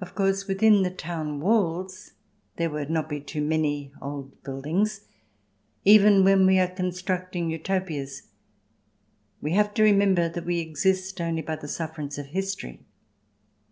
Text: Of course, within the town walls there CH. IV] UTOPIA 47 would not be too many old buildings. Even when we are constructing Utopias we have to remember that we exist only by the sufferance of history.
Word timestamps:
Of 0.00 0.16
course, 0.16 0.48
within 0.48 0.82
the 0.82 0.90
town 0.90 1.38
walls 1.38 2.14
there 2.56 2.68
CH. 2.68 2.72
IV] 2.72 2.74
UTOPIA 2.74 2.74
47 2.74 2.74
would 2.74 2.90
not 2.90 3.08
be 3.08 3.20
too 3.20 3.40
many 3.40 3.92
old 4.02 4.42
buildings. 4.42 5.02
Even 5.84 6.24
when 6.24 6.44
we 6.44 6.58
are 6.58 6.66
constructing 6.66 7.48
Utopias 7.48 8.22
we 9.40 9.52
have 9.52 9.72
to 9.74 9.84
remember 9.84 10.28
that 10.28 10.44
we 10.44 10.58
exist 10.58 11.20
only 11.20 11.42
by 11.42 11.54
the 11.54 11.68
sufferance 11.68 12.18
of 12.18 12.26
history. 12.26 12.84